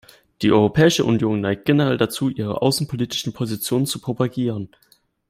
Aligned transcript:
Die 0.41 0.51
Europäische 0.51 1.03
Union 1.05 1.41
neigt 1.41 1.65
generell 1.65 1.99
dazu, 1.99 2.29
ihre 2.31 2.63
außenpolitischen 2.63 3.33
Positionen 3.33 3.85
zu 3.85 4.01
propagieren. 4.01 4.69